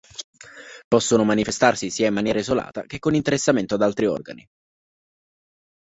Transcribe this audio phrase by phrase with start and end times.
[0.87, 4.49] Possono manifestarsi sia in maniera isolata che con interessamento ad altri organi.